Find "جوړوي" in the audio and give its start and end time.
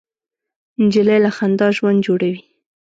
2.05-2.41